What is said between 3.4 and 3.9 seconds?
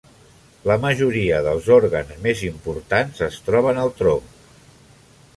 troben